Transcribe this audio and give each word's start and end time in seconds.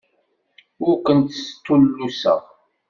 Ur 0.85 0.95
kent-stulluseɣ. 1.05 2.41